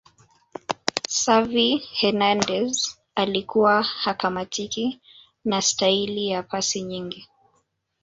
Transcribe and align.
xavi 1.09 1.77
hernandez 1.97 2.95
alikuwa 3.15 3.83
hakamatiki 3.83 5.01
na 5.45 5.61
staili 5.61 6.27
ya 6.27 6.43
pasi 6.43 6.81
nyingi 6.81 7.29